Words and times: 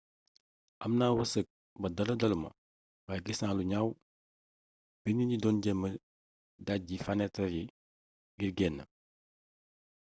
amna 0.83 1.05
weerseek 1.17 1.47
ba 1.81 1.87
dara 1.95 2.13
daluma 2.21 2.49
waye 3.05 3.19
gisna 3.25 3.55
lu 3.57 3.63
gnaw 3.67 3.87
bi 5.01 5.09
nit 5.15 5.29
yi 5.31 5.37
doon 5.43 5.57
jéma 5.63 5.87
dejji 6.65 6.95
fanétar 7.05 7.47
yi 7.55 7.63
ngir 8.35 8.51
génn 8.57 8.77